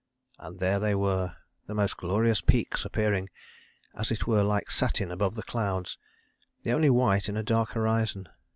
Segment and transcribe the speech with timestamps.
[0.39, 1.35] And there they were:
[1.67, 3.29] the most glorious peaks appearing,
[3.93, 5.99] as it were like satin, above the clouds,
[6.63, 8.27] the only white in a dark horizon.